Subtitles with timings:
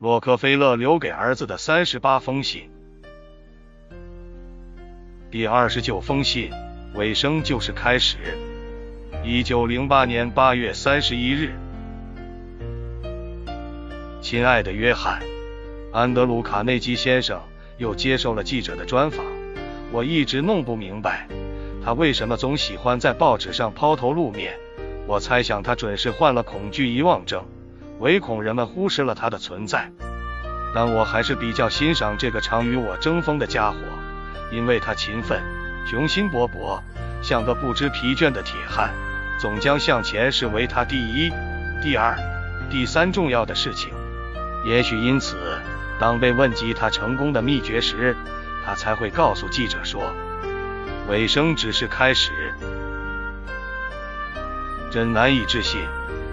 [0.00, 2.70] 洛克菲勒留给儿子的三十八封信。
[5.30, 6.50] 第二十九封信，
[6.94, 8.16] 尾声就是开始。
[9.22, 11.52] 一九零八年八月三十一日，
[14.22, 15.20] 亲爱的约翰，
[15.92, 17.38] 安德鲁·卡内基先生
[17.76, 19.22] 又接受了记者的专访。
[19.92, 21.28] 我一直弄不明白，
[21.84, 24.54] 他为什么总喜欢在报纸上抛头露面。
[25.06, 27.44] 我猜想他准是患了恐惧遗忘症，
[28.00, 29.92] 唯恐人们忽视了他的存在。
[30.74, 33.76] 但我还是比较欣赏这个常与我争锋的家伙，
[34.50, 35.42] 因为他勤奋、
[35.86, 36.80] 雄心勃勃，
[37.22, 38.90] 像个不知疲倦的铁汉，
[39.38, 41.30] 总将向前视为他第一、
[41.82, 42.16] 第二、
[42.70, 43.92] 第三重要的事情。
[44.64, 45.36] 也许因此，
[45.98, 48.16] 当被问及他成功的秘诀时，
[48.64, 50.14] 他才会告诉记者说
[51.08, 52.54] ：“尾声只是开始。”
[54.92, 55.80] 真难以置信，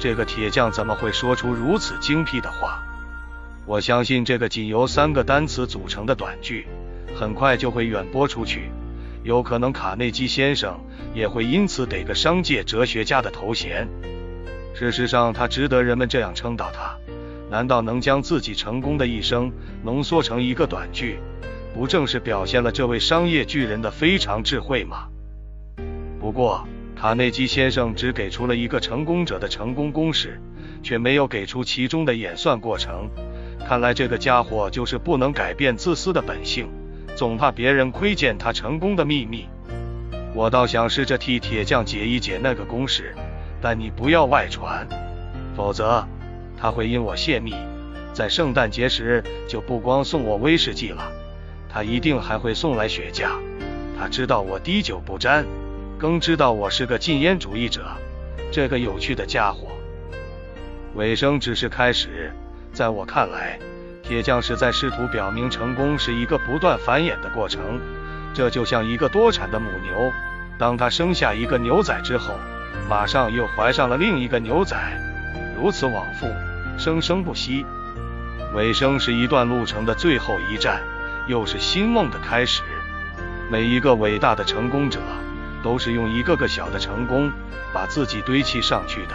[0.00, 2.82] 这个铁匠怎么会说出如此精辟的话？
[3.66, 6.66] 我相信这个仅由三个单词组成的短句，
[7.14, 8.70] 很快就会远播出去。
[9.22, 10.80] 有可能卡内基先生
[11.12, 13.86] 也会因此得个商界哲学家的头衔。
[14.74, 16.96] 事实上，他值得人们这样称道他。
[17.50, 19.52] 难道能将自己成功的一生
[19.84, 21.18] 浓缩成一个短句，
[21.74, 25.08] 不正是表现了这位商业巨人的非常智慧吗？
[26.18, 26.66] 不过。
[27.00, 30.38] 卡内基先生只给出了一个成功者的成功公式，
[30.82, 33.08] 却没有给出其中的演算过程。
[33.66, 36.68] 看来这个家伙就是不能改变自私的本性，
[37.16, 39.46] 总怕别人窥见他成功的秘密。
[40.34, 43.14] 我倒想试着替铁匠解一解那个公式，
[43.62, 44.86] 但你不要外传，
[45.56, 46.06] 否则
[46.54, 47.54] 他会因我泄密，
[48.12, 51.10] 在圣诞节时就不光送我威士忌了，
[51.66, 53.30] 他一定还会送来雪茄。
[53.98, 55.46] 他知道我滴酒不沾。
[56.00, 57.84] 更知道我是个禁烟主义者，
[58.50, 59.68] 这个有趣的家伙。
[60.94, 62.32] 尾声只是开始，
[62.72, 63.58] 在我看来，
[64.02, 67.78] 铁匠是在试图表明成功是一个不断繁衍的过程。
[68.32, 70.10] 这就像一个多产的母牛，
[70.58, 72.32] 当它生下一个牛仔之后，
[72.88, 74.74] 马上又怀上了另一个牛仔，
[75.54, 76.26] 如此往复，
[76.78, 77.66] 生生不息。
[78.54, 80.80] 尾声是一段路程的最后一站，
[81.26, 82.62] 又是新梦的开始。
[83.50, 84.98] 每一个伟大的成功者。
[85.62, 87.30] 都是用一个个小的成功
[87.72, 89.14] 把自己堆砌上去的。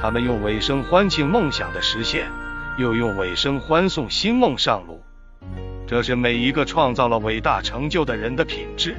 [0.00, 2.30] 他们用尾声欢庆梦想的实现，
[2.76, 5.00] 又用尾声欢送新梦上路。
[5.86, 8.96] 这是每一个创造了伟大成就的人的品质。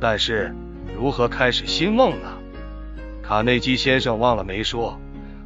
[0.00, 0.54] 但是，
[0.96, 2.28] 如何开始新梦呢？
[3.22, 4.98] 卡内基先生忘了没说。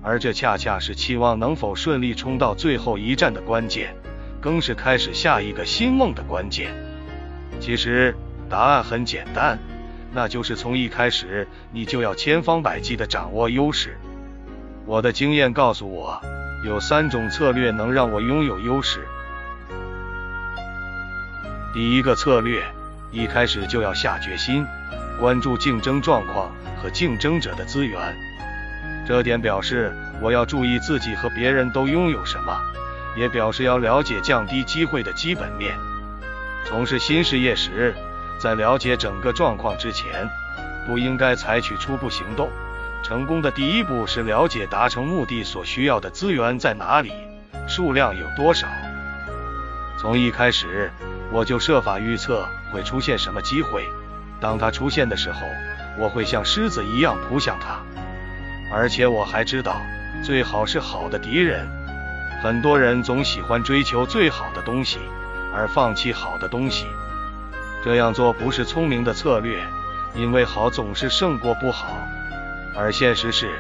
[0.03, 3.97] 而这恰恰是期望能否顺利冲到最后一站的关键，
[4.41, 6.73] 更是开始下一个新梦的关键。
[7.59, 8.15] 其实。
[8.49, 9.59] 答案很简单，
[10.13, 13.99] 那就是从一开始你就要千方百计地掌握优势。
[14.87, 16.21] 我的经验告诉我，
[16.65, 19.07] 有三种策略能让我拥有优势。
[21.73, 22.63] 第一个策略，
[23.11, 24.65] 一开始就要下决心，
[25.19, 27.99] 关注竞争状况和竞争者的资源。
[29.09, 32.57] 这点表示我要注意自己和别人都拥有什么，
[33.17, 35.75] 也表示要了解降低机会的基本面。
[36.65, 37.95] 从事新事业时。
[38.45, 40.29] 在了解整个状况之前，
[40.87, 42.51] 不应该采取初步行动。
[43.03, 47.11] 成功的第一步是了解达成目的所需要的资源在哪里，
[47.67, 48.69] 数量有多少。
[49.99, 50.93] 从一开始，
[51.33, 53.89] 我就设法预测会出现什么机会。
[54.43, 55.39] 当它出现的时候，
[55.99, 57.79] 我会像狮子一样扑向它。
[58.71, 59.81] 而且我还知道，
[60.23, 61.67] 最好是好的敌人。
[62.43, 64.99] 很多人总喜欢追求最好的东西，
[65.55, 66.85] 而放弃好的东西。
[67.85, 69.63] 这样做不是聪明的策略，
[70.15, 71.95] 因为好总是胜过不好。
[72.75, 73.59] 而现实是，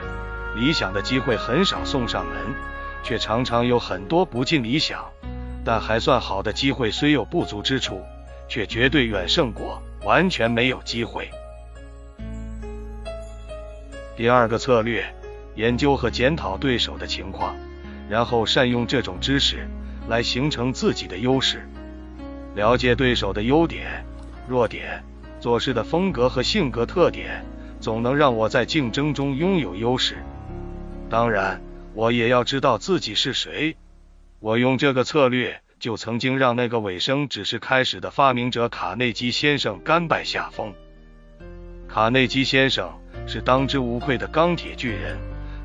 [0.56, 2.34] 理想的机会很少送上门，
[3.02, 5.04] 却常常有很多不尽理想
[5.62, 6.90] 但还算好的机会。
[6.90, 8.00] 虽有不足之处，
[8.48, 11.28] 却绝对远胜过完全没有机会。
[14.16, 15.04] 第二个策略，
[15.54, 17.54] 研究和检讨对手的情况，
[18.08, 19.68] 然后善用这种知识
[20.08, 21.68] 来形成自己的优势。
[22.54, 24.02] 了解对手的优点。
[24.46, 25.02] 弱点、
[25.40, 27.44] 做事的风格和性格特点，
[27.80, 30.16] 总能让我在竞争中拥有优势。
[31.08, 31.60] 当然，
[31.94, 33.76] 我也要知道自己是谁。
[34.40, 40.74] 我用这个策略，就曾经让那个尾声只是开始的发明者卡内基先生甘拜下风。
[41.88, 42.90] 卡内基先生
[43.26, 45.16] 是当之无愧的钢铁巨人，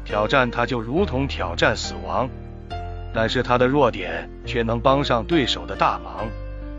[0.06, 2.30] 挑战他就如同挑战死亡。
[3.14, 6.30] 但是他的弱点却能帮上对手的大忙，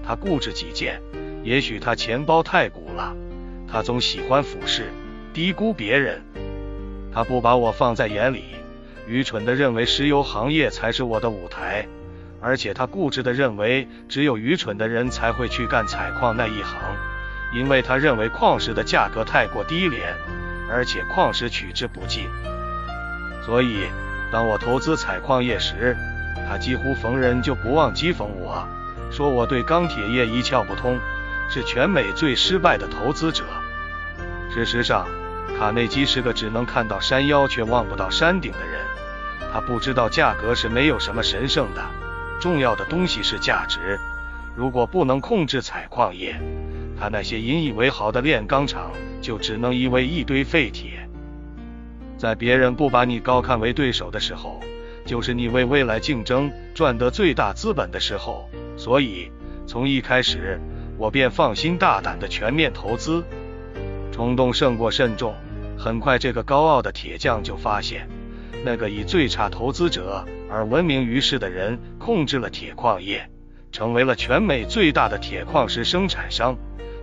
[0.06, 1.00] 他固执己见。
[1.42, 3.14] 也许他钱包太鼓了，
[3.70, 4.92] 他总喜欢俯视、
[5.32, 6.22] 低估别人。
[7.12, 8.44] 他不把我放在眼里，
[9.06, 11.86] 愚蠢的认为石油行业才是我的舞台，
[12.40, 16.78] 而且他固执的认为只有愚蠢的人才会去干采矿那一行，
[17.54, 20.14] 因为他认为矿石的价格太过低廉，
[20.70, 22.28] 而且矿石取之不尽。
[23.44, 23.86] 所以，
[24.30, 25.96] 当我投资采矿业时，
[26.48, 28.64] 他几乎逢人就不忘讥讽我，
[29.10, 30.96] 说我对钢铁业一窍不通，
[31.50, 33.44] 是全美最失败的投资者。
[34.54, 35.06] 事实上，
[35.58, 38.80] 卡内基是个只能看到山腰却望不到山顶的人。
[39.52, 41.84] 他不知道价格是没有什么神圣的，
[42.40, 43.98] 重要的东西是价值。
[44.56, 46.40] 如果不能控制采矿业，
[46.98, 51.08] 他那些引以为豪的炼钢厂就只能夷为一堆废铁。
[52.16, 54.60] 在别人不把你高看为对手的时候，
[55.04, 58.48] 就是你为未来竞争赚得最大资本的时候。
[58.76, 59.30] 所以，
[59.66, 60.60] 从一开始，
[61.00, 63.24] 我便放心大胆的全面投资。
[64.12, 65.34] 冲动胜过慎重。
[65.78, 68.06] 很快，这个高傲的铁匠就发现。
[68.66, 73.30] 那个以最差投资者而闻名于世的人控制了铁矿业，
[73.72, 76.54] 成为了全美最大的铁矿石生产商，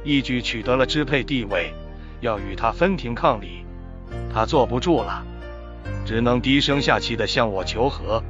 [0.03, 1.73] 一举取得了支配地位。
[2.21, 3.65] 要与他分庭抗礼，
[4.31, 5.25] 他坐不住了，
[6.05, 8.21] 只能低声下气的向我求和。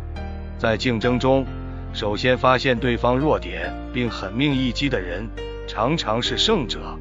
[0.57, 1.45] 在竞争中，
[1.91, 5.27] 首先发现对方弱点并狠命一击的人，
[5.67, 6.97] 常常是胜者。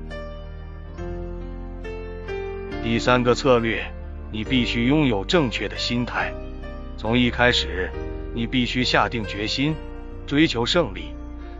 [2.82, 3.90] 第三个策略。
[4.32, 6.34] 你必须拥有正确的心态，
[6.98, 7.88] 从一开始，
[8.34, 9.74] 你必须下定决心
[10.26, 11.14] 追求胜利。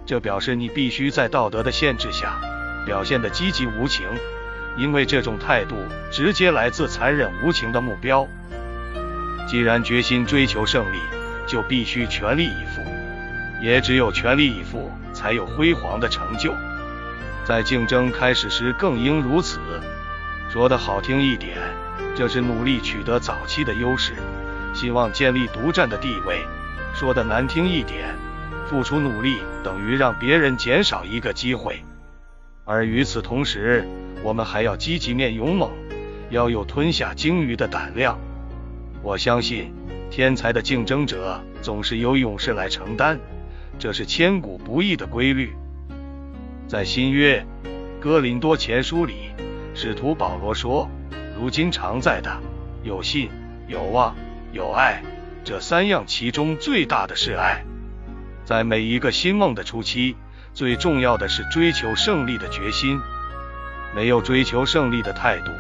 [0.05, 2.39] 这表示你必须在道德的限制下
[2.85, 4.05] 表现得积极无情，
[4.77, 5.77] 因为这种态度
[6.11, 8.27] 直接来自残忍无情的目标。
[9.49, 10.99] 既然决心追求胜利，
[11.47, 12.83] 就必须全力以赴，
[13.63, 16.53] 也只有全力以赴，才有辉煌的成就。
[17.47, 19.61] 在竞争开始时更应如此。
[20.51, 21.59] 说的好听一点。
[22.17, 24.15] 这是努力取得早期的优势，
[24.75, 26.41] 希望建立独占的地位。
[26.95, 28.17] 说的难听一点，
[28.67, 31.85] 付出努力等于让别人减少一个机会。
[32.65, 33.87] 而与此同时，
[34.23, 35.71] 我们还要积极面勇猛，
[36.31, 38.19] 要有吞下鲸鱼的胆量。
[39.03, 39.73] 我相信，
[40.11, 43.21] 天才的竞争者总是由勇士来承担，
[43.79, 45.55] 这是千古不易的规律。
[46.69, 47.47] 在新约
[48.01, 49.31] 哥林多前书里，
[49.75, 50.91] 使徒保罗说。
[51.39, 52.41] 如今常在的
[52.83, 53.31] 有信、
[53.69, 54.17] 有望、
[54.53, 55.03] 有爱，
[55.45, 57.63] 这三样其中最大的是爱。
[58.45, 60.17] 在每一个新梦的初期，
[60.55, 62.99] 最重要的是追求胜利的决心。
[63.95, 65.53] 没有追求胜利的态度，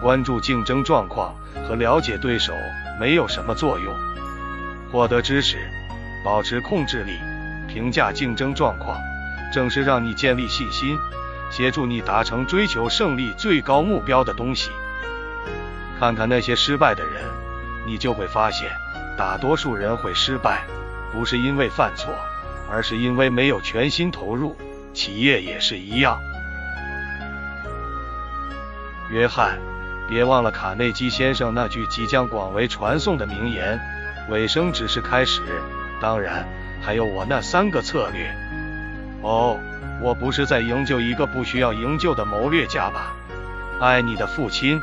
[0.00, 1.34] 关注竞争状况
[1.68, 2.52] 和了解对手
[3.00, 3.94] 没有什么作用。
[4.92, 5.58] 获得知识，
[6.24, 7.18] 保持控制力，
[7.66, 8.96] 评价竞争状况，
[9.56, 10.98] 正是让你建立信心，
[11.48, 14.70] 协助你达成追求胜利最高目标的东西。
[15.98, 17.24] 看看那些失败的人，
[17.86, 18.70] 你就会发现，
[19.16, 20.66] 大多数人会失败，
[21.10, 22.12] 不是因为犯错，
[22.70, 24.54] 而是因为没有全心投入。
[24.92, 26.20] 企业也是一样。
[29.10, 29.58] 约翰，
[30.06, 33.80] 别忘了卡内基先生那句即将广为传颂的名言
[34.28, 35.40] ：“尾声只是开始。”
[35.98, 36.46] 当然，
[36.82, 38.45] 还有我那三个策略。
[39.26, 39.58] 哦，
[40.00, 43.12] 我不是在营救一个不需要营救的谋略家吧？
[43.80, 44.80] 爱你的父亲。